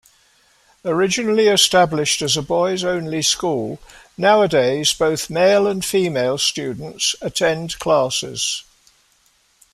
Originally 0.83 1.47
established 1.47 2.23
as 2.23 2.35
a 2.35 2.41
boys-only 2.41 3.21
school, 3.21 3.79
nowadays 4.17 4.93
both 4.93 5.29
male 5.29 5.67
and 5.67 5.85
female 5.85 6.39
students 6.39 7.13
attend 7.21 7.77
classes. 7.77 8.63